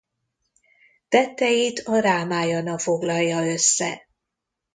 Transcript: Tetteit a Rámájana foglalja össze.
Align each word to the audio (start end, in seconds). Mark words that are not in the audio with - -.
Tetteit 1.09 1.77
a 1.85 1.97
Rámájana 1.99 2.77
foglalja 2.79 3.45
össze. 3.51 4.07